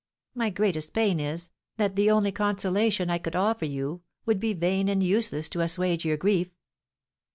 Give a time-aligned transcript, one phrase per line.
[0.33, 4.89] My greatest pain is, that the only consolation I could offer you would be vain
[4.89, 6.49] and useless to assuage your grief."